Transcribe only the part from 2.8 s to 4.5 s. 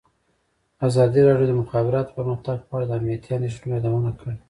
د امنیتي اندېښنو یادونه کړې.